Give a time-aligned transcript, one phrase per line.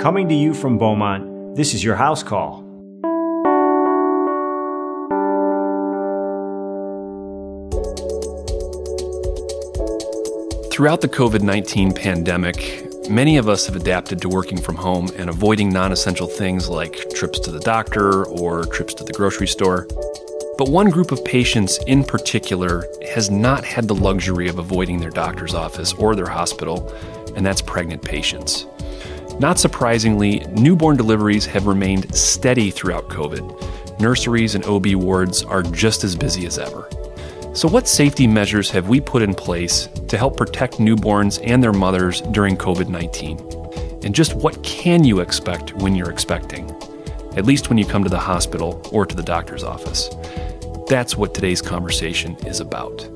[0.00, 2.60] Coming to you from Beaumont, this is your house call.
[10.70, 15.28] Throughout the COVID 19 pandemic, many of us have adapted to working from home and
[15.28, 19.88] avoiding non essential things like trips to the doctor or trips to the grocery store.
[20.58, 25.10] But one group of patients in particular has not had the luxury of avoiding their
[25.10, 26.88] doctor's office or their hospital,
[27.34, 28.66] and that's pregnant patients.
[29.40, 34.00] Not surprisingly, newborn deliveries have remained steady throughout COVID.
[34.00, 36.88] Nurseries and OB wards are just as busy as ever.
[37.54, 41.72] So, what safety measures have we put in place to help protect newborns and their
[41.72, 43.38] mothers during COVID 19?
[44.04, 46.70] And just what can you expect when you're expecting?
[47.36, 50.10] At least when you come to the hospital or to the doctor's office.
[50.88, 53.08] That's what today's conversation is about.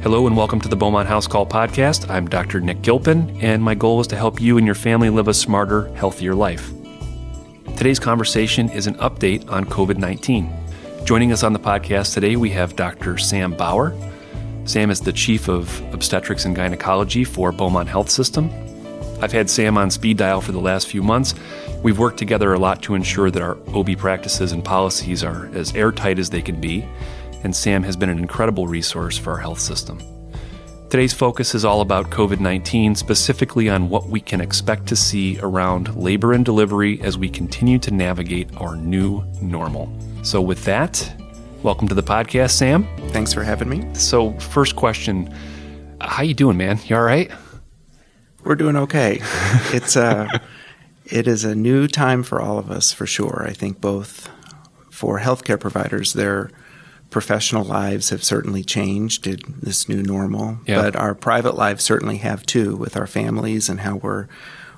[0.00, 2.08] Hello and welcome to the Beaumont House Call podcast.
[2.08, 2.60] I'm Dr.
[2.60, 5.92] Nick Gilpin, and my goal is to help you and your family live a smarter,
[5.96, 6.70] healthier life.
[7.76, 10.54] Today's conversation is an update on COVID 19.
[11.04, 13.18] Joining us on the podcast today, we have Dr.
[13.18, 13.92] Sam Bauer.
[14.66, 18.50] Sam is the Chief of Obstetrics and Gynecology for Beaumont Health System.
[19.20, 21.34] I've had Sam on speed dial for the last few months.
[21.82, 25.74] We've worked together a lot to ensure that our OB practices and policies are as
[25.74, 26.86] airtight as they can be,
[27.42, 30.00] and Sam has been an incredible resource for our health system.
[30.90, 35.38] Today's focus is all about COVID 19, specifically on what we can expect to see
[35.40, 39.92] around labor and delivery as we continue to navigate our new normal.
[40.22, 41.12] So, with that,
[41.62, 42.88] welcome to the podcast, Sam.
[43.10, 43.86] Thanks for having me.
[43.94, 45.32] So, first question
[46.00, 46.78] How you doing, man?
[46.86, 47.30] You all right?
[48.44, 49.18] We're doing okay.
[49.74, 50.40] it's a,
[51.04, 53.44] it is a new time for all of us, for sure.
[53.46, 54.30] I think both
[54.90, 56.50] for healthcare providers, they're
[57.18, 60.80] professional lives have certainly changed in this new normal, yeah.
[60.80, 64.28] but our private lives certainly have too, with our families and how we're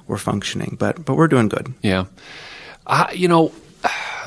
[0.06, 0.74] we're functioning.
[0.78, 1.74] But but we're doing good.
[1.82, 2.06] Yeah,
[3.12, 3.52] you know,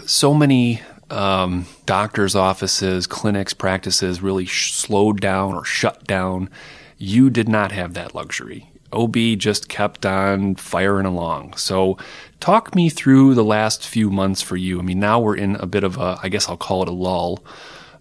[0.05, 6.51] so many um, doctors' offices, clinics, practices really sh- slowed down or shut down.
[6.99, 8.69] You did not have that luxury.
[8.91, 11.55] OB just kept on firing along.
[11.57, 11.97] So,
[12.39, 14.77] talk me through the last few months for you.
[14.77, 16.91] I mean, now we're in a bit of a, I guess I'll call it a
[16.91, 17.43] lull.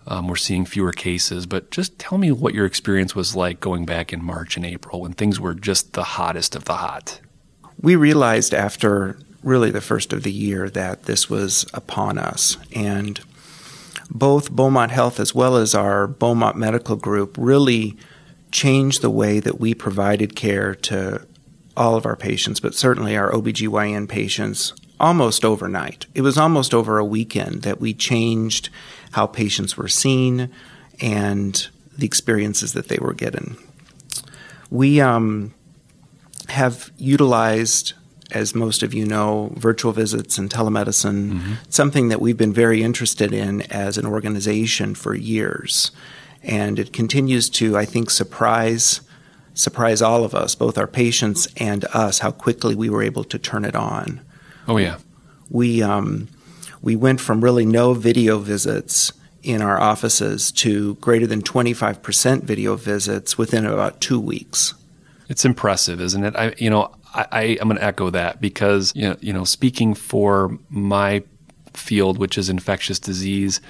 [0.06, 3.84] Um, we're seeing fewer cases, but just tell me what your experience was like going
[3.84, 7.20] back in March and April when things were just the hottest of the hot.
[7.80, 12.56] We realized after really the first of the year that this was upon us.
[12.74, 13.20] And
[14.10, 17.96] both Beaumont Health as well as our Beaumont Medical Group really
[18.50, 21.26] changed the way that we provided care to
[21.76, 26.06] all of our patients, but certainly our OBGYN patients almost overnight.
[26.14, 28.68] It was almost over a weekend that we changed
[29.12, 30.50] how patients were seen
[31.00, 33.56] and the experiences that they were getting.
[34.70, 35.54] We um,
[36.48, 37.92] have utilized,
[38.30, 41.52] as most of you know, virtual visits and telemedicine, mm-hmm.
[41.68, 45.90] something that we've been very interested in as an organization for years.
[46.42, 49.02] And it continues to, I think, surprise
[49.54, 53.38] surprise all of us, both our patients and us, how quickly we were able to
[53.38, 54.20] turn it on.
[54.66, 54.98] Oh yeah,
[55.50, 56.28] we um,
[56.82, 59.12] we went from really no video visits
[59.42, 64.74] in our offices to greater than 25% video visits within about two weeks.
[65.28, 66.36] It's impressive, isn't it?
[66.36, 69.94] I, you know, I, am going to echo that because you know, you know, speaking
[69.94, 71.22] for my
[71.74, 73.60] field, which is infectious disease.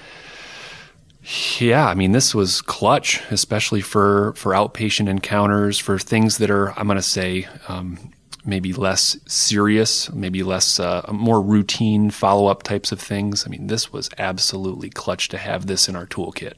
[1.59, 6.77] Yeah, I mean, this was clutch, especially for for outpatient encounters, for things that are,
[6.79, 8.13] I'm going to say, um,
[8.45, 13.47] maybe less serious, maybe less uh, more routine follow up types of things.
[13.47, 16.55] I mean, this was absolutely clutch to have this in our toolkit.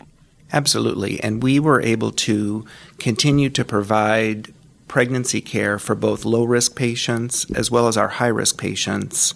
[0.52, 1.20] Absolutely.
[1.22, 2.64] And we were able to
[2.98, 4.54] continue to provide
[4.88, 9.34] pregnancy care for both low risk patients as well as our high risk patients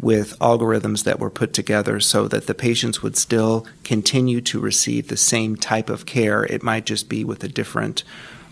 [0.00, 5.08] with algorithms that were put together so that the patients would still continue to receive
[5.08, 6.44] the same type of care.
[6.44, 8.04] It might just be with a different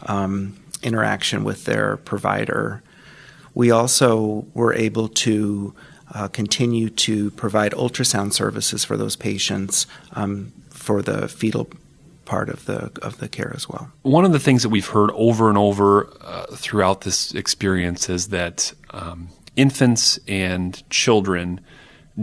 [0.07, 2.83] um, interaction with their provider.
[3.55, 5.75] We also were able to
[6.15, 11.69] uh, continue to provide ultrasound services for those patients um, for the fetal
[12.25, 13.91] part of the of the care as well.
[14.03, 18.29] One of the things that we've heard over and over uh, throughout this experience is
[18.29, 21.61] that um, infants and children,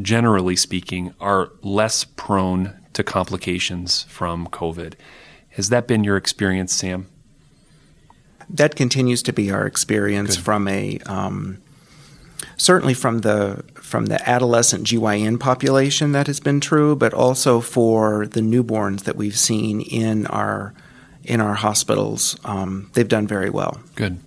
[0.02, 4.94] generally speaking, are less prone to complications from COVID.
[5.50, 7.08] Has that been your experience, Sam?
[8.50, 10.46] That continues to be our experience Good.
[10.46, 11.62] from a um,
[12.58, 18.28] certainly from the from the adolescent GYN population that has been true, but also for
[18.28, 20.74] the newborns that we've seen in our
[21.24, 23.80] in our hospitals, um, they've done very well.
[23.96, 24.20] Good.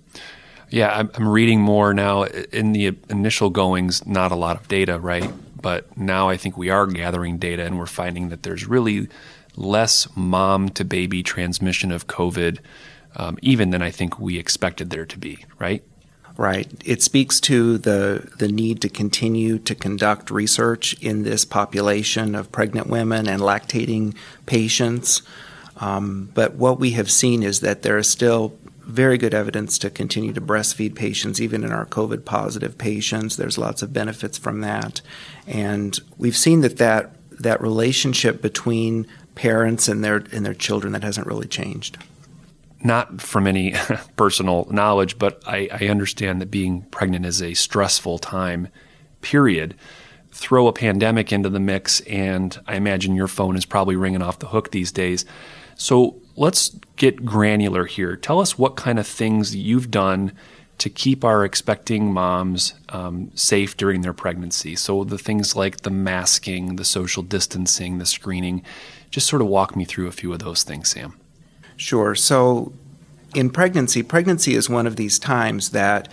[0.69, 2.23] Yeah, I'm, I'm reading more now.
[2.23, 5.31] In the initial goings, not a lot of data, right?
[5.61, 9.07] But now I think we are gathering data and we're finding that there's really
[9.55, 12.59] less mom to baby transmission of COVID,
[13.15, 15.83] um, even than I think we expected there to be, right?
[16.35, 16.67] Right.
[16.83, 22.51] It speaks to the the need to continue to conduct research in this population of
[22.51, 24.15] pregnant women and lactating
[24.47, 25.21] patients.
[25.77, 29.89] Um, but what we have seen is that there is still very good evidence to
[29.89, 33.37] continue to breastfeed patients, even in our COVID positive patients.
[33.37, 35.01] There's lots of benefits from that.
[35.47, 41.03] And we've seen that that, that relationship between parents and their, and their children that
[41.03, 41.97] hasn't really changed.
[42.83, 43.73] Not from any
[44.15, 48.67] personal knowledge, but I, I understand that being pregnant is a stressful time,
[49.21, 49.75] period
[50.33, 54.39] throw a pandemic into the mix, and I imagine your phone is probably ringing off
[54.39, 55.25] the hook these days.
[55.75, 58.15] So let's get granular here.
[58.15, 60.31] Tell us what kind of things you've done
[60.79, 64.75] to keep our expecting moms um, safe during their pregnancy.
[64.75, 68.63] So the things like the masking, the social distancing, the screening.
[69.11, 71.13] Just sort of walk me through a few of those things, Sam.
[71.77, 72.15] Sure.
[72.15, 72.73] So
[73.33, 76.07] in pregnancy, pregnancy is one of these times that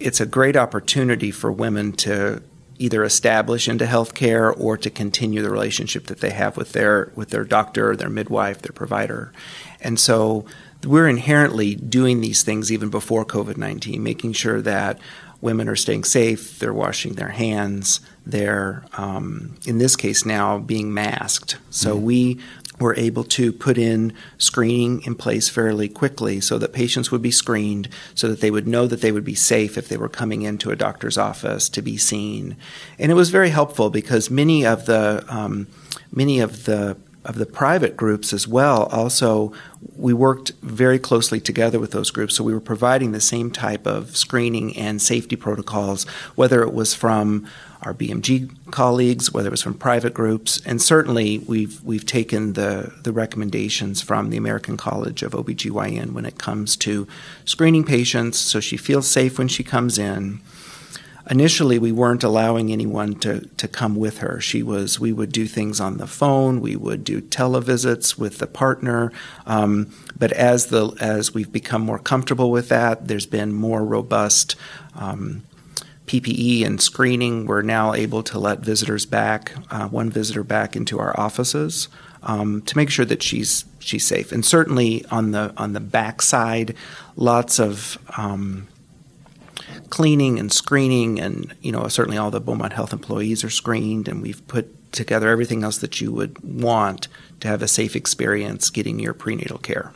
[0.00, 2.42] it's a great opportunity for women to
[2.78, 7.30] either establish into healthcare or to continue the relationship that they have with their with
[7.30, 9.32] their doctor, their midwife, their provider.
[9.80, 10.44] And so
[10.84, 14.98] we're inherently doing these things even before COVID 19, making sure that
[15.40, 20.92] women are staying safe, they're washing their hands, they're, um, in this case now, being
[20.92, 21.58] masked.
[21.70, 22.04] So mm-hmm.
[22.04, 22.40] we
[22.80, 27.30] were able to put in screening in place fairly quickly so that patients would be
[27.30, 30.42] screened so that they would know that they would be safe if they were coming
[30.42, 32.56] into a doctor's office to be seen.
[32.98, 35.68] And it was very helpful because many of the um,
[36.12, 39.50] many of the of the private groups as well also
[39.96, 43.86] we worked very closely together with those groups so we were providing the same type
[43.86, 46.04] of screening and safety protocols
[46.34, 47.46] whether it was from
[47.84, 52.92] our BMG colleagues, whether it was from private groups, and certainly we've we've taken the
[53.02, 57.06] the recommendations from the American College of OBGYN when it comes to
[57.44, 60.40] screening patients so she feels safe when she comes in.
[61.30, 64.42] Initially, we weren't allowing anyone to, to come with her.
[64.42, 65.00] She was.
[65.00, 66.60] We would do things on the phone.
[66.60, 69.10] We would do televisits with the partner.
[69.46, 74.54] Um, but as the as we've become more comfortable with that, there's been more robust
[74.94, 75.44] um,
[76.06, 80.98] PPE and screening, we're now able to let visitors back, uh, one visitor back into
[80.98, 81.88] our offices
[82.24, 84.32] um, to make sure that she's she's safe.
[84.32, 86.74] And certainly on the on the back side,
[87.16, 88.68] lots of um,
[89.90, 94.22] cleaning and screening, and you know certainly all the Beaumont Health employees are screened, and
[94.22, 97.08] we've put together everything else that you would want
[97.40, 99.92] to have a safe experience getting your prenatal care.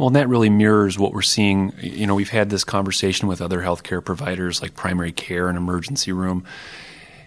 [0.00, 1.74] Well, and that really mirrors what we're seeing.
[1.78, 6.10] You know, we've had this conversation with other healthcare providers like primary care and emergency
[6.10, 6.42] room,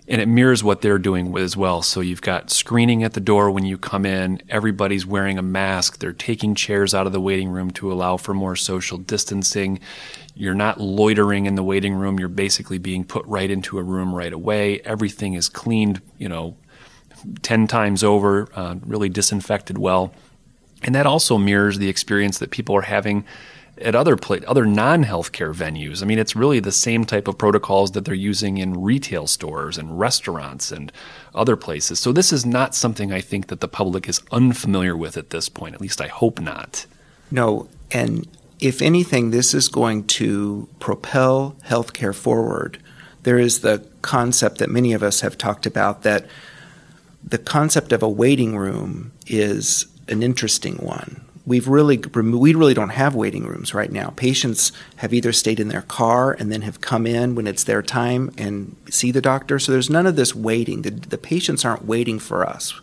[0.08, 1.84] and it mirrors what they're doing as well.
[1.84, 6.00] So you've got screening at the door when you come in, everybody's wearing a mask,
[6.00, 9.80] they're taking chairs out of the waiting room to allow for more social distancing.
[10.34, 14.16] You're not loitering in the waiting room, you're basically being put right into a room
[14.16, 14.80] right away.
[14.80, 16.58] Everything is cleaned, you know,
[17.44, 20.12] 10 times over, uh, really disinfected well.
[20.84, 23.26] And that also mirrors the experience that people are having
[23.80, 24.18] at other
[24.48, 26.04] other non-healthcare venues.
[26.04, 29.78] I mean, it's really the same type of protocols that they're using in retail stores
[29.78, 30.92] and restaurants and
[31.34, 32.00] other places.
[32.00, 35.50] So this is not something I think that the public is unfamiliar with at this
[35.50, 35.74] point.
[35.74, 36.86] At least I hope not.
[37.32, 38.28] No, and
[38.60, 42.78] if anything, this is going to propel healthcare forward.
[43.24, 46.28] There is the concept that many of us have talked about that
[47.24, 51.26] the concept of a waiting room is an interesting one.
[51.46, 54.14] We've really we really don't have waiting rooms right now.
[54.16, 57.82] Patients have either stayed in their car and then have come in when it's their
[57.82, 59.60] time and see the doctor.
[59.60, 60.84] So there's none of this waiting.
[60.84, 62.80] The, the patients aren't waiting for us.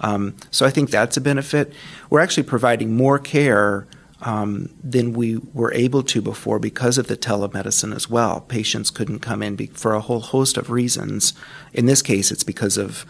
[0.00, 1.72] Um, so I think that's a benefit.
[2.10, 3.86] We're actually providing more care
[4.22, 8.40] um, than we were able to before because of the telemedicine as well.
[8.40, 11.34] Patients couldn't come in be- for a whole host of reasons.
[11.72, 13.04] In this case, it's because of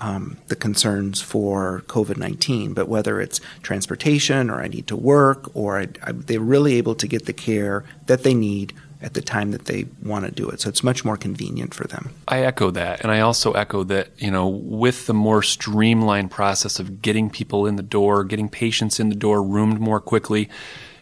[0.00, 5.54] um, the concerns for COVID 19, but whether it's transportation or I need to work
[5.54, 9.20] or I, I, they're really able to get the care that they need at the
[9.20, 10.62] time that they want to do it.
[10.62, 12.10] So it's much more convenient for them.
[12.26, 13.02] I echo that.
[13.02, 17.66] And I also echo that, you know, with the more streamlined process of getting people
[17.66, 20.48] in the door, getting patients in the door, roomed more quickly,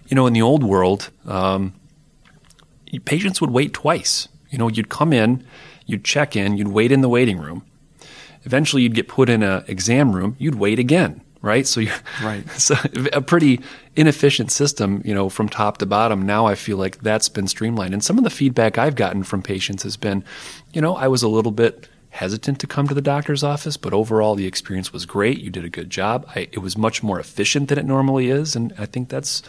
[0.08, 1.74] you know, in the old world, um,
[3.04, 4.28] patients would wait twice.
[4.50, 5.44] You know, you'd come in,
[5.86, 7.64] you'd check in, you'd wait in the waiting room
[8.44, 11.20] Eventually, you'd get put in an exam room, you'd wait again.
[11.42, 11.66] right?
[11.66, 12.48] So you're Right.
[12.58, 12.76] so
[13.12, 13.60] a pretty
[13.96, 16.22] inefficient system, you know, from top to bottom.
[16.22, 17.94] Now I feel like that's been streamlined.
[17.94, 20.24] And some of the feedback I've gotten from patients has been,
[20.72, 23.92] you know, I was a little bit hesitant to come to the doctor's office, but
[23.92, 25.40] overall the experience was great.
[25.40, 26.26] You did a good job.
[26.36, 29.42] I, it was much more efficient than it normally is, and I think that's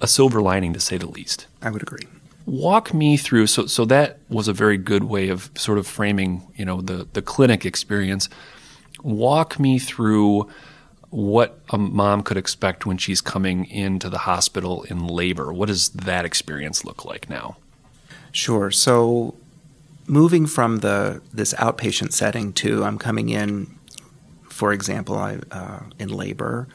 [0.00, 1.46] a silver lining to say the least.
[1.62, 2.06] I would agree.
[2.46, 3.46] Walk me through.
[3.46, 7.08] So, so that was a very good way of sort of framing, you know, the
[7.12, 8.28] the clinic experience.
[9.02, 10.48] Walk me through
[11.10, 15.52] what a mom could expect when she's coming into the hospital in labor.
[15.52, 17.56] What does that experience look like now?
[18.32, 18.72] Sure.
[18.72, 19.34] So
[20.06, 23.78] moving from the this outpatient setting to I'm coming in,
[24.48, 26.66] for example, I, uh, in labor,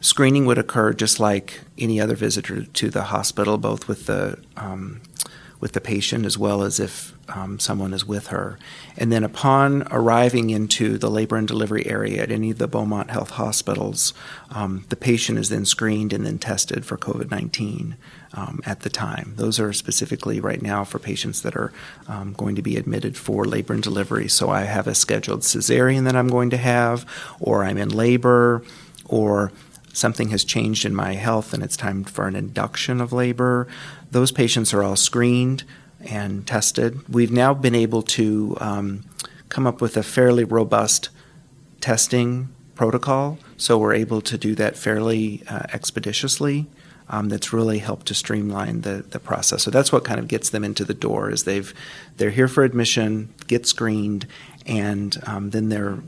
[0.00, 5.00] screening would occur just like any other visitor to the hospital, both with the um,
[5.60, 8.58] with the patient as well as if um, someone is with her.
[8.96, 13.10] And then upon arriving into the labor and delivery area at any of the Beaumont
[13.10, 14.14] Health hospitals,
[14.50, 17.96] um, the patient is then screened and then tested for COVID 19
[18.34, 19.34] um, at the time.
[19.36, 21.72] Those are specifically right now for patients that are
[22.06, 24.28] um, going to be admitted for labor and delivery.
[24.28, 27.04] So I have a scheduled cesarean that I'm going to have,
[27.40, 28.62] or I'm in labor,
[29.06, 29.52] or
[29.98, 33.66] something has changed in my health and it's time for an induction of labor.
[34.10, 35.64] Those patients are all screened
[36.00, 37.06] and tested.
[37.12, 39.04] We've now been able to um,
[39.48, 41.08] come up with a fairly robust
[41.80, 46.66] testing protocol, so we're able to do that fairly uh, expeditiously.
[47.10, 49.62] Um, that's really helped to streamline the, the process.
[49.62, 51.72] So that's what kind of gets them into the door is they've
[52.18, 54.26] they're here for admission, get screened,
[54.66, 56.00] and um, then they're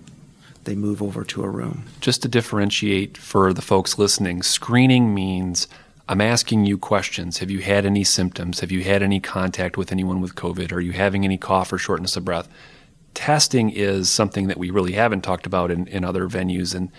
[0.65, 1.85] they move over to a room.
[2.01, 5.69] Just to differentiate for the folks listening, screening means
[6.09, 7.39] I'm asking you questions.
[7.39, 8.61] Have you had any symptoms?
[8.61, 10.73] Have you had any contact with anyone with COVID?
[10.73, 12.49] Are you having any cough or shortness of breath?
[13.15, 16.75] Testing is something that we really haven't talked about in, in other venues.
[16.75, 16.91] And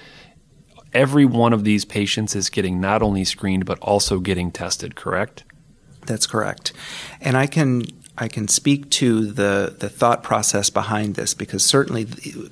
[0.94, 5.44] every one of these patients is getting not only screened, but also getting tested, correct?
[6.06, 6.74] That's correct.
[7.20, 7.84] And I can
[8.22, 12.08] I can speak to the, the thought process behind this because certainly,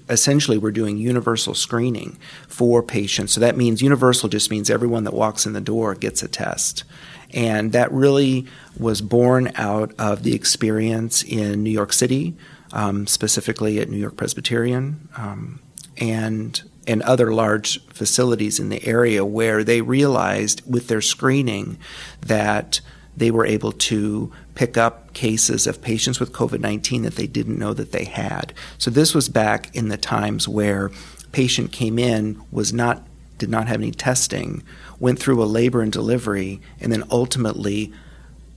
[0.09, 3.33] essentially, we're doing universal screening for patients.
[3.33, 6.85] So that means universal just means everyone that walks in the door gets a test.
[7.35, 8.47] And that really
[8.79, 12.35] was born out of the experience in New York City,
[12.73, 15.61] um, specifically at New York Presbyterian, um,
[15.97, 21.77] and and other large facilities in the area where they realized with their screening
[22.21, 22.81] that
[23.15, 27.59] they were able to pick up cases of patients with COVID 19 that they didn't
[27.59, 28.53] know that they had.
[28.77, 30.91] So this was back in the times where
[31.33, 33.05] patient came in, was not
[33.37, 34.63] did not have any testing,
[34.97, 37.91] went through a labor and delivery, and then ultimately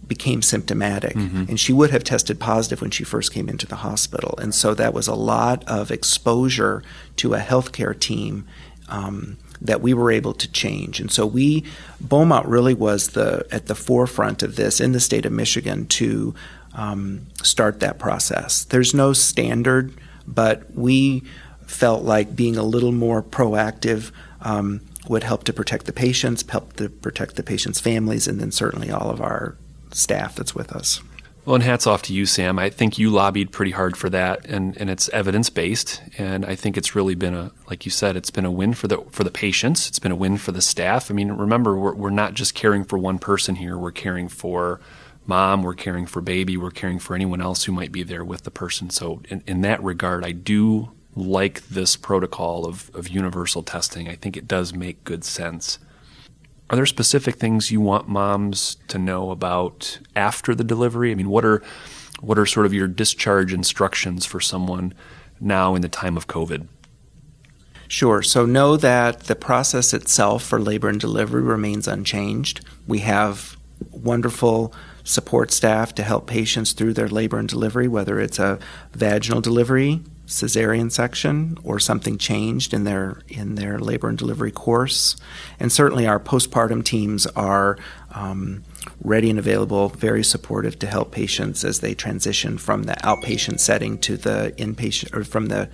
[0.07, 1.15] became symptomatic.
[1.15, 1.45] Mm-hmm.
[1.49, 4.39] And she would have tested positive when she first came into the hospital.
[4.41, 6.85] And so that was a lot of exposure
[7.17, 8.47] to a healthcare team
[8.89, 11.01] um, that we were able to change.
[11.01, 11.65] And so we,
[12.01, 16.35] Beaumont really was the at the forefront of this in the state of Michigan to
[16.75, 18.65] um, start that process.
[18.65, 19.93] There's no standard,
[20.27, 21.23] but we
[21.67, 26.75] felt like being a little more proactive um, would help to protect the patients, help
[26.75, 29.57] to protect the patients' families, and then certainly all of our
[29.93, 31.01] staff that's with us.
[31.45, 32.57] Well, and hats off to you, Sam.
[32.61, 36.01] I think you lobbied pretty hard for that, and, and it's evidence based.
[36.17, 38.87] And I think it's really been a, like you said, it's been a win for
[38.87, 39.89] the for the patients.
[39.89, 41.11] It's been a win for the staff.
[41.11, 43.77] I mean, remember, we're, we're not just caring for one person here.
[43.77, 44.81] We're caring for
[45.27, 45.65] mom.
[45.65, 46.57] We're caring for baby.
[46.57, 48.91] We're caring for anyone else who might be there with the person.
[48.91, 54.09] So, in, in that regard, I do like this protocol of, of universal testing.
[54.09, 55.81] I think it does make good sense.
[56.73, 61.13] Are there specific things you want moms to know about after the delivery?
[61.13, 61.63] I mean, what are
[62.23, 64.95] what are sort of your discharge instructions for someone
[65.39, 66.67] now in the time of COVID?
[67.89, 68.23] Sure.
[68.23, 72.65] So know that the process itself for labor and delivery remains unchanged.
[72.87, 73.59] We have
[73.91, 74.73] wonderful
[75.05, 78.59] support staff to help patients through their labor and delivery, whether it's a
[78.93, 80.01] vaginal delivery,
[80.33, 85.15] cesarean section or something changed in their in their labor and delivery course.
[85.61, 87.77] And certainly our postpartum teams are
[88.13, 88.65] um,
[89.03, 93.99] ready and available, very supportive to help patients as they transition from the outpatient setting
[93.99, 95.69] to the inpatient or from the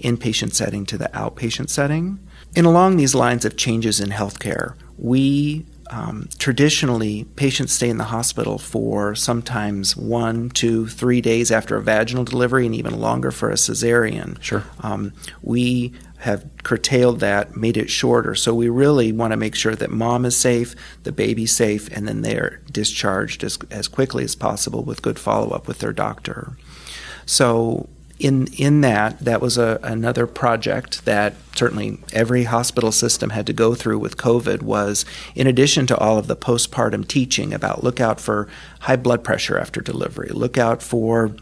[0.00, 2.18] inpatient setting to the outpatient setting.
[2.56, 8.04] And along these lines of changes in healthcare, we um, traditionally, patients stay in the
[8.04, 13.50] hospital for sometimes one, two, three days after a vaginal delivery, and even longer for
[13.50, 14.40] a cesarean.
[14.42, 14.64] Sure.
[14.80, 15.12] Um,
[15.42, 18.34] we have curtailed that, made it shorter.
[18.34, 22.08] So we really want to make sure that mom is safe, the baby's safe, and
[22.08, 26.56] then they're discharged as, as quickly as possible with good follow up with their doctor.
[27.26, 27.88] So
[28.24, 33.52] in in that, that was a, another project that certainly every hospital system had to
[33.52, 34.62] go through with COVID.
[34.62, 35.04] Was
[35.34, 38.48] in addition to all of the postpartum teaching about look out for
[38.80, 41.36] high blood pressure after delivery, look out for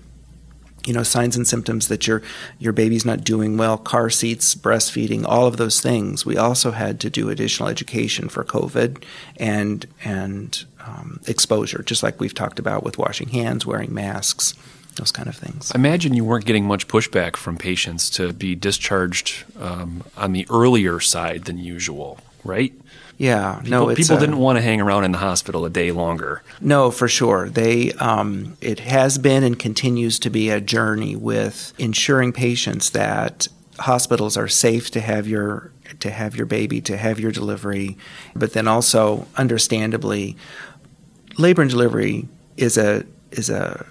[0.85, 2.21] you know signs and symptoms that your
[2.59, 6.99] your baby's not doing well car seats breastfeeding all of those things we also had
[6.99, 9.01] to do additional education for covid
[9.37, 14.55] and and um, exposure just like we've talked about with washing hands wearing masks
[14.97, 15.73] those kind of things.
[15.75, 20.47] I imagine you weren't getting much pushback from patients to be discharged um, on the
[20.51, 22.73] earlier side than usual, right?
[23.19, 25.93] Yeah, people, no, people uh, didn't want to hang around in the hospital a day
[25.93, 26.43] longer.
[26.61, 27.49] No, for sure.
[27.49, 33.49] They um, it has been and continues to be a journey with ensuring patients that
[33.79, 35.71] hospitals are safe to have your
[36.01, 37.97] to have your baby, to have your delivery,
[38.35, 40.37] but then also understandably,
[41.39, 43.87] labor and delivery is a is a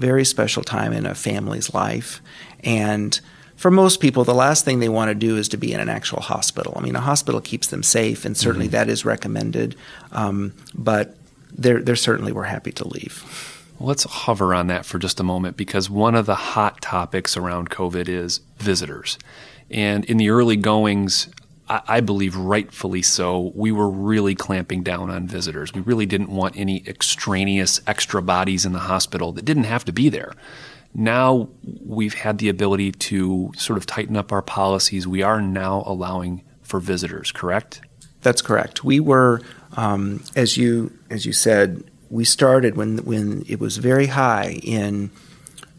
[0.00, 2.20] very special time in a family's life.
[2.64, 3.20] And
[3.56, 5.88] for most people, the last thing they want to do is to be in an
[5.88, 6.72] actual hospital.
[6.76, 8.72] I mean, a hospital keeps them safe, and certainly mm-hmm.
[8.72, 9.76] that is recommended.
[10.12, 11.14] Um, but
[11.52, 13.22] they're, they're certainly we're happy to leave.
[13.78, 17.70] Let's hover on that for just a moment because one of the hot topics around
[17.70, 19.18] COVID is visitors.
[19.70, 21.28] And in the early goings,
[21.70, 25.72] I believe rightfully so, we were really clamping down on visitors.
[25.72, 29.92] We really didn't want any extraneous extra bodies in the hospital that didn't have to
[29.92, 30.32] be there.
[30.94, 31.48] Now
[31.84, 35.06] we've had the ability to sort of tighten up our policies.
[35.06, 37.82] We are now allowing for visitors, correct?
[38.22, 38.82] That's correct.
[38.82, 39.40] We were,
[39.76, 45.10] um, as you as you said, we started when when it was very high in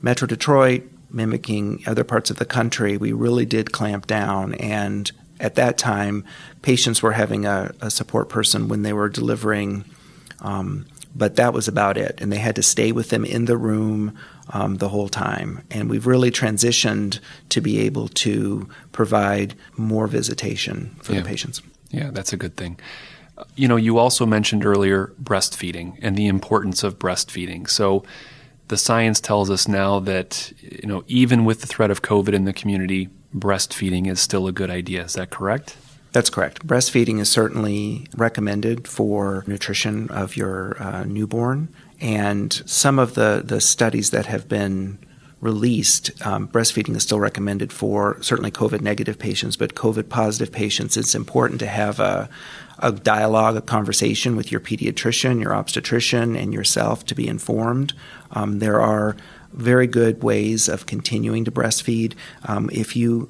[0.01, 2.97] Metro Detroit, mimicking other parts of the country.
[2.97, 6.23] We really did clamp down and at that time,
[6.61, 9.83] patients were having a, a support person when they were delivering,
[10.39, 12.21] um, but that was about it.
[12.21, 14.17] And they had to stay with them in the room
[14.53, 15.63] um, the whole time.
[15.71, 17.19] And we've really transitioned
[17.49, 21.21] to be able to provide more visitation for yeah.
[21.21, 21.61] the patients.
[21.89, 22.79] Yeah, that's a good thing.
[23.55, 27.67] You know, you also mentioned earlier breastfeeding and the importance of breastfeeding.
[27.67, 28.03] So,
[28.67, 32.45] the science tells us now that you know even with the threat of COVID in
[32.45, 35.03] the community, breastfeeding is still a good idea.
[35.03, 35.77] Is that correct?
[36.11, 36.67] That's correct.
[36.67, 41.69] Breastfeeding is certainly recommended for nutrition of your uh, newborn.
[42.01, 44.99] And some of the, the studies that have been
[45.39, 50.97] released, um, breastfeeding is still recommended for certainly COVID negative patients, but COVID positive patients,
[50.97, 52.29] it's important to have a,
[52.79, 57.93] a dialogue, a conversation with your pediatrician, your obstetrician, and yourself to be informed.
[58.31, 59.15] Um, there are
[59.53, 62.13] very good ways of continuing to breastfeed.
[62.45, 63.29] Um, if you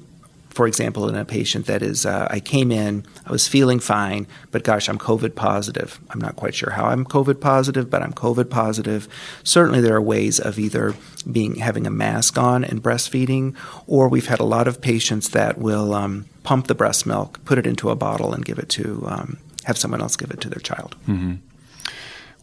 [0.52, 4.26] for example, in a patient that is, uh, I came in, I was feeling fine,
[4.50, 5.98] but gosh, I'm COVID positive.
[6.10, 9.08] I'm not quite sure how I'm COVID positive, but I'm COVID positive.
[9.44, 10.94] Certainly, there are ways of either
[11.30, 13.56] being having a mask on and breastfeeding,
[13.86, 17.58] or we've had a lot of patients that will um, pump the breast milk, put
[17.58, 20.50] it into a bottle, and give it to um, have someone else give it to
[20.50, 20.96] their child.
[21.08, 21.34] Mm-hmm.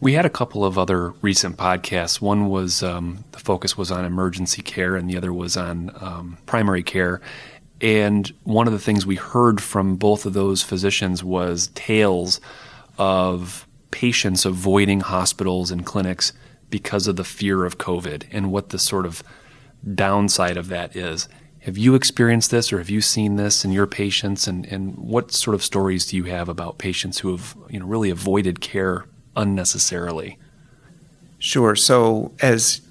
[0.00, 2.22] We had a couple of other recent podcasts.
[2.22, 6.38] One was um, the focus was on emergency care, and the other was on um,
[6.46, 7.20] primary care.
[7.82, 12.40] And one of the things we heard from both of those physicians was tales
[12.96, 16.32] of patients avoiding hospitals and clinics
[16.70, 19.22] because of the fear of COVID and what the sort of
[19.94, 21.28] downside of that is.
[21.60, 24.46] Have you experienced this or have you seen this in your patients?
[24.46, 27.86] And, and what sort of stories do you have about patients who have you know,
[27.86, 29.04] really avoided care
[29.36, 30.38] unnecessarily?
[31.38, 31.74] Sure.
[31.74, 32.82] So as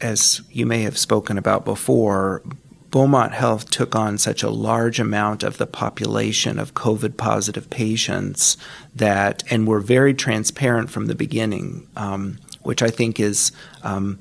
[0.00, 2.42] as you may have spoken about before,
[2.90, 8.56] Beaumont Health took on such a large amount of the population of COVID positive patients
[8.94, 14.18] that, and were very transparent from the beginning, um, which I think is um,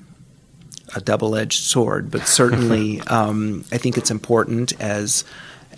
[0.95, 2.11] a double edged sword.
[2.11, 5.23] But certainly, um, I think it's important as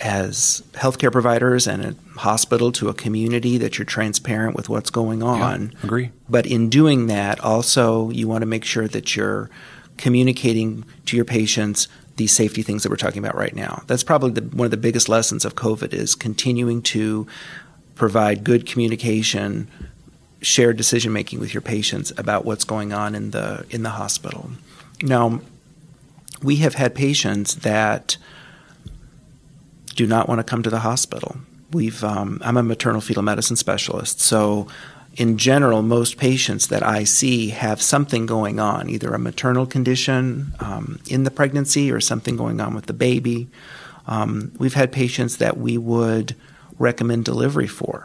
[0.01, 5.21] as healthcare providers and a hospital to a community that you're transparent with what's going
[5.23, 5.73] on.
[5.73, 6.11] Yeah, agree.
[6.27, 9.49] But in doing that, also you want to make sure that you're
[9.97, 13.83] communicating to your patients these safety things that we're talking about right now.
[13.87, 17.25] That's probably the, one of the biggest lessons of COVID is continuing to
[17.95, 19.69] provide good communication,
[20.41, 24.51] shared decision making with your patients about what's going on in the in the hospital.
[25.01, 25.41] Now,
[26.41, 28.17] we have had patients that
[29.99, 31.31] do not want to come to the hospital.
[31.73, 34.67] We've um, I'm a maternal fetal medicine specialist, so
[35.15, 40.53] in general, most patients that I see have something going on, either a maternal condition
[40.61, 43.49] um, in the pregnancy or something going on with the baby.
[44.07, 46.33] Um, we've had patients that we would
[46.77, 47.95] recommend delivery for.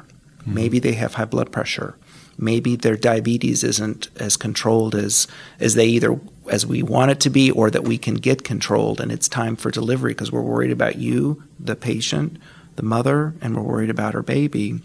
[0.41, 0.55] Mm-hmm.
[0.55, 1.95] Maybe they have high blood pressure.
[2.37, 5.29] maybe their diabetes isn't as controlled as
[5.61, 6.19] as they either
[6.51, 9.57] as we want it to be or that we can get controlled and it's time
[9.57, 12.39] for delivery because we're worried about you the patient
[12.77, 14.81] the mother and we're worried about her baby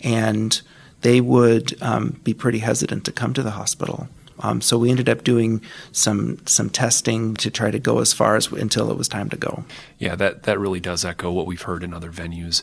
[0.00, 0.62] and
[1.02, 4.08] they would um, be pretty hesitant to come to the hospital
[4.40, 8.36] um, so we ended up doing some some testing to try to go as far
[8.36, 9.64] as until it was time to go.
[9.98, 12.62] Yeah, that that really does echo what we've heard in other venues.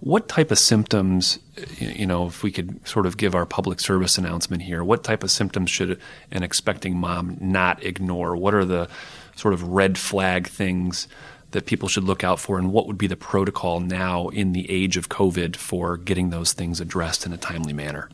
[0.00, 1.38] What type of symptoms,
[1.78, 5.22] you know, if we could sort of give our public service announcement here, what type
[5.22, 8.34] of symptoms should an expecting mom not ignore?
[8.34, 8.88] What are the
[9.36, 11.06] sort of red flag things
[11.50, 14.70] that people should look out for, and what would be the protocol now in the
[14.70, 18.08] age of COVID for getting those things addressed in a timely manner?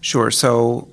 [0.00, 0.30] Sure.
[0.30, 0.88] So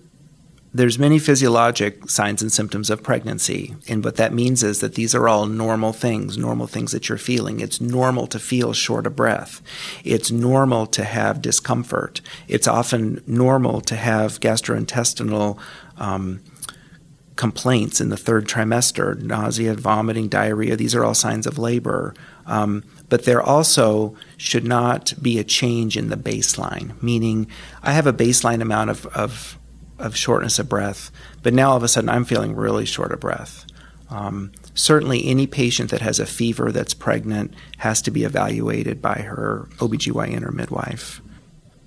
[0.75, 5.15] there's many physiologic signs and symptoms of pregnancy and what that means is that these
[5.15, 7.61] are all normal things normal things that you're feeling.
[7.61, 9.61] It's normal to feel short of breath.
[10.03, 12.19] It's normal to have discomfort.
[12.49, 15.57] It's often normal to have gastrointestinal
[15.97, 16.43] um,
[17.37, 20.75] complaints in the third trimester nausea vomiting diarrhea.
[20.75, 22.13] These are all signs of labor.
[22.45, 27.47] Um, but there also should not be a change in the baseline meaning
[27.83, 29.59] i have a baseline amount of, of
[29.99, 31.11] of shortness of breath,
[31.43, 33.65] but now all of a sudden I'm feeling really short of breath.
[34.09, 39.15] Um, certainly, any patient that has a fever that's pregnant has to be evaluated by
[39.15, 41.21] her OBGYN or midwife.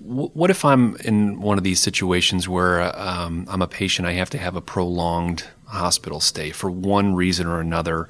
[0.01, 4.29] What if I'm in one of these situations where um, I'm a patient, I have
[4.31, 8.09] to have a prolonged hospital stay for one reason or another?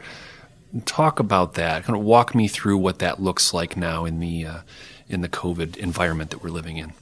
[0.85, 1.83] Talk about that.
[1.83, 4.59] Kind of walk me through what that looks like now in the uh,
[5.09, 6.93] in the COVID environment that we're living in.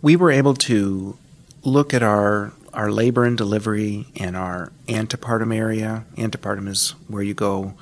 [0.00, 1.16] We were able to
[1.64, 6.06] look at our our labor and delivery and our antepartum area.
[6.16, 7.74] Antepartum is where you go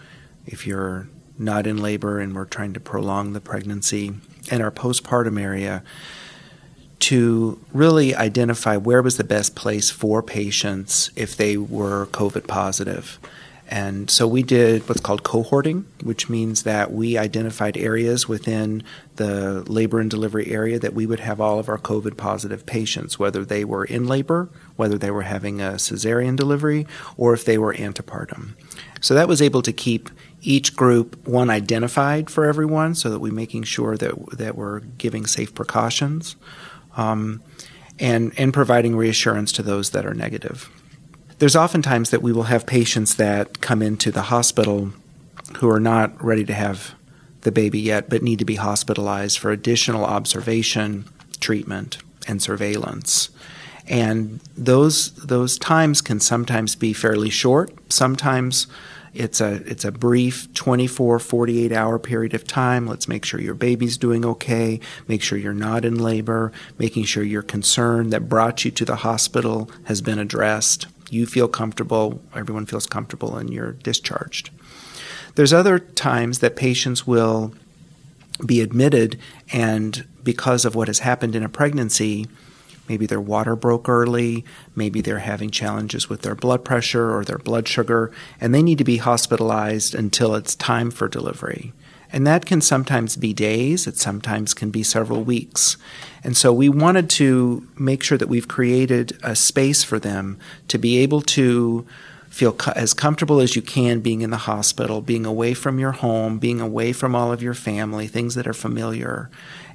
[0.47, 4.12] if you're not in labor and we're trying to prolong the pregnancy,
[4.51, 5.83] and our postpartum area
[6.99, 13.19] to really identify where was the best place for patients if they were COVID positive.
[13.70, 18.83] And so we did what's called cohorting, which means that we identified areas within
[19.14, 23.16] the labor and delivery area that we would have all of our COVID positive patients,
[23.16, 26.85] whether they were in labor, whether they were having a cesarean delivery,
[27.16, 28.54] or if they were antepartum.
[29.00, 30.11] So that was able to keep
[30.42, 35.26] each group one identified for everyone so that we're making sure that, that we're giving
[35.26, 36.35] safe precautions
[36.96, 37.40] um,
[38.00, 40.68] and, and providing reassurance to those that are negative.
[41.40, 44.92] There's oftentimes that we will have patients that come into the hospital
[45.57, 46.94] who are not ready to have
[47.40, 51.07] the baby yet, but need to be hospitalized for additional observation,
[51.40, 51.96] treatment,
[52.29, 53.31] and surveillance.
[53.88, 57.72] And those those times can sometimes be fairly short.
[57.90, 58.66] Sometimes
[59.14, 62.87] it's a it's a brief 24 48 hour period of time.
[62.87, 67.22] Let's make sure your baby's doing okay, make sure you're not in labor, making sure
[67.22, 72.66] your concern that brought you to the hospital has been addressed you feel comfortable, everyone
[72.66, 74.51] feels comfortable, and you're discharged.
[75.35, 77.55] There's other times that patients will
[78.44, 79.18] be admitted,
[79.53, 82.27] and because of what has happened in a pregnancy,
[82.88, 84.44] maybe their water broke early,
[84.75, 88.79] maybe they're having challenges with their blood pressure or their blood sugar, and they need
[88.79, 91.73] to be hospitalized until it's time for delivery.
[92.12, 95.77] And that can sometimes be days, it sometimes can be several weeks.
[96.25, 100.79] And so we wanted to make sure that we've created a space for them to
[100.79, 101.87] be able to
[102.31, 105.92] feel co- as comfortable as you can being in the hospital, being away from your
[105.92, 109.31] home, being away from all of your family, things that are familiar.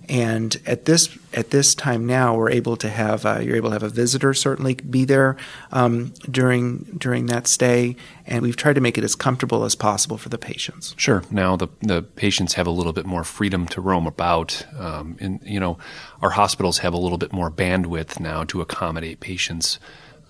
[0.07, 3.73] And at this at this time now, we're able to have uh, you're able to
[3.73, 5.35] have a visitor certainly be there
[5.71, 10.17] um, during during that stay, and we've tried to make it as comfortable as possible
[10.17, 10.93] for the patients.
[10.97, 11.23] Sure.
[11.31, 15.39] Now the the patients have a little bit more freedom to roam about, um, and
[15.43, 15.77] you know,
[16.21, 19.79] our hospitals have a little bit more bandwidth now to accommodate patients.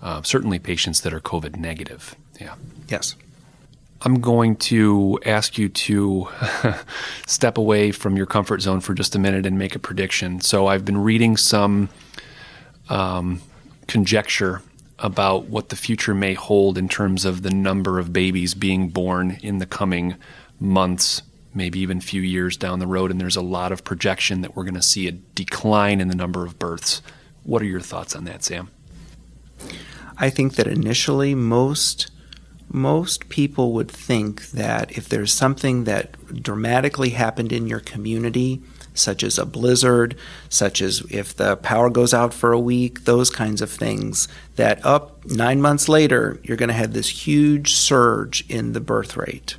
[0.02, 2.14] Uh, certainly, patients that are COVID negative.
[2.40, 2.54] Yeah.
[2.88, 3.16] Yes.
[4.06, 6.28] I'm going to ask you to
[7.26, 10.40] step away from your comfort zone for just a minute and make a prediction.
[10.40, 11.88] So I've been reading some
[12.88, 13.42] um,
[13.88, 14.62] conjecture
[15.00, 19.38] about what the future may hold in terms of the number of babies being born
[19.42, 20.14] in the coming
[20.60, 23.10] months, maybe even few years down the road.
[23.10, 26.14] And there's a lot of projection that we're going to see a decline in the
[26.14, 27.02] number of births.
[27.42, 28.70] What are your thoughts on that, Sam?
[30.16, 32.12] I think that initially most
[32.68, 38.60] most people would think that if there's something that dramatically happened in your community,
[38.94, 40.16] such as a blizzard,
[40.48, 44.26] such as if the power goes out for a week, those kinds of things,
[44.56, 49.16] that up nine months later, you're going to have this huge surge in the birth
[49.16, 49.56] rate.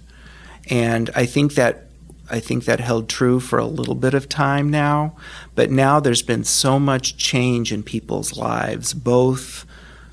[0.70, 1.84] And I think that
[2.30, 5.16] I think that held true for a little bit of time now.
[5.56, 9.66] But now there's been so much change in people's lives, both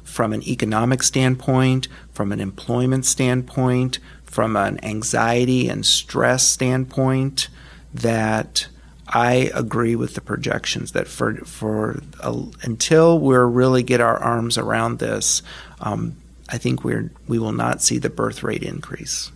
[0.05, 7.49] from an economic standpoint, from an employment standpoint, from an anxiety and stress standpoint,
[7.93, 8.67] that
[9.09, 14.57] I agree with the projections that for for uh, until we really get our arms
[14.57, 15.43] around this,
[15.81, 16.17] um,
[16.49, 19.31] I think we're we will not see the birth rate increase.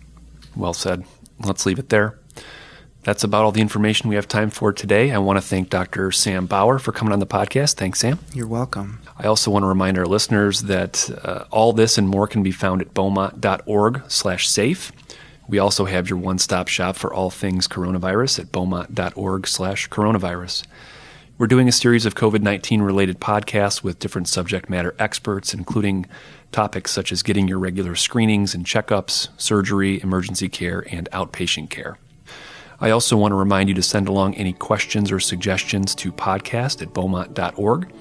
[0.55, 1.03] Well said.
[1.41, 2.19] Let's leave it there.
[3.03, 5.11] That's about all the information we have time for today.
[5.11, 6.11] I want to thank Dr.
[6.11, 7.75] Sam Bauer for coming on the podcast.
[7.75, 8.19] Thanks, Sam.
[8.33, 8.99] You're welcome.
[9.17, 12.51] I also want to remind our listeners that uh, all this and more can be
[12.51, 14.91] found at beaumont.org/safe.
[15.47, 20.63] We also have your one-stop shop for all things coronavirus at beaumont.org/coronavirus.
[21.37, 26.05] We're doing a series of COVID-19 related podcasts with different subject matter experts, including
[26.51, 31.97] topics such as getting your regular screenings and checkups, surgery, emergency care, and outpatient care.
[32.81, 36.81] I also want to remind you to send along any questions or suggestions to podcast
[36.81, 37.91] at beaumont.org.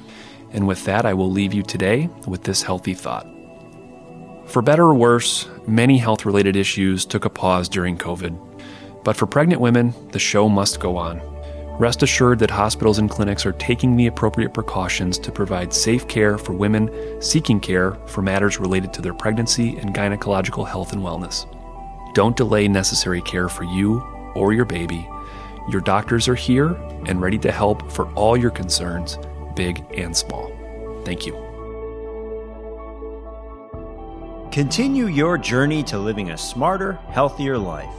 [0.52, 3.26] And with that, I will leave you today with this healthy thought.
[4.46, 9.02] For better or worse, many health related issues took a pause during COVID.
[9.02, 11.20] But for pregnant women, the show must go on.
[11.78, 16.38] Rest assured that hospitals and clinics are taking the appropriate precautions to provide safe care
[16.38, 21.46] for women seeking care for matters related to their pregnancy and gynecological health and wellness.
[22.14, 25.08] Don't delay necessary care for you or your baby.
[25.68, 26.74] Your doctors are here
[27.06, 29.18] and ready to help for all your concerns,
[29.54, 30.50] big and small.
[31.04, 31.34] Thank you.
[34.50, 37.94] Continue your journey to living a smarter, healthier life.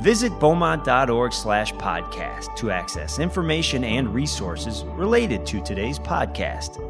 [0.00, 6.80] Visit beaumont.org slash podcast to access information and resources related to today's podcast.